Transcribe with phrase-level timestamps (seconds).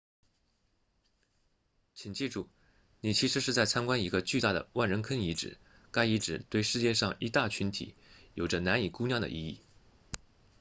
[1.93, 2.49] 请记住
[3.01, 5.59] 你其实是在参观一个巨大的万人坑遗址
[5.91, 7.93] 该遗址对世界上一大群体
[8.33, 9.61] 有着难以估量的意义